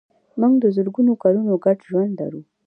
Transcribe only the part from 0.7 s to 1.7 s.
زرګونو کلونو